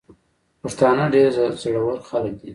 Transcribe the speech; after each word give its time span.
پښتانه 0.61 1.03
ډير 1.13 1.27
زړه 1.63 1.81
ور 1.85 1.99
خلګ 2.09 2.33
دي. 2.41 2.49